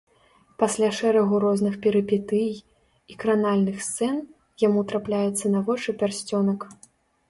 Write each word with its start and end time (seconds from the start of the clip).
Пасля 0.61 0.87
шэрагу 0.99 1.41
розных 1.43 1.77
перыпетый 1.83 2.49
і 2.61 3.13
кранальных 3.23 3.77
сцэн 3.91 4.15
яму 4.69 4.79
трапляецца 4.93 5.45
на 5.57 5.67
вочы 5.73 5.89
пярсцёнак. 6.05 6.71